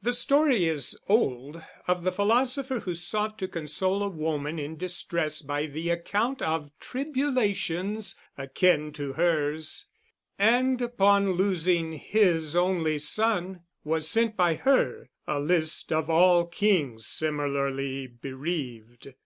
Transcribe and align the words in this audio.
The 0.00 0.12
story 0.12 0.66
is 0.66 0.96
old 1.08 1.60
of 1.88 2.04
the 2.04 2.12
philosopher 2.12 2.78
who 2.78 2.94
sought 2.94 3.36
to 3.40 3.48
console 3.48 4.04
a 4.04 4.08
woman 4.08 4.60
in 4.60 4.76
distress 4.76 5.42
by 5.42 5.66
the 5.66 5.90
account 5.90 6.40
of 6.40 6.70
tribulations 6.78 8.16
akin 8.38 8.92
to 8.92 9.14
hers, 9.14 9.86
and 10.38 10.80
upon 10.80 11.32
losing 11.32 11.94
his 11.94 12.54
only 12.54 12.98
son 13.00 13.62
was 13.82 14.08
sent 14.08 14.36
by 14.36 14.54
her 14.54 15.08
a 15.26 15.40
list 15.40 15.92
of 15.92 16.08
all 16.08 16.46
kings 16.46 17.04
similarly 17.08 18.06
bereaved. 18.06 19.12